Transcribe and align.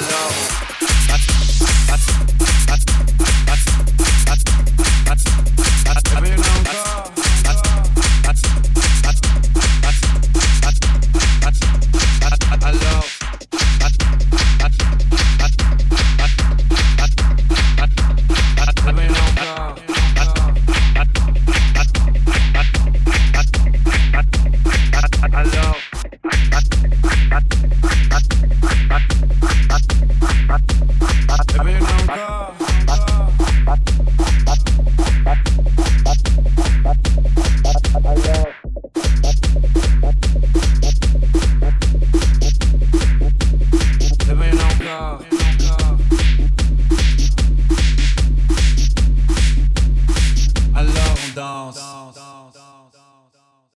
alone. 0.00 0.63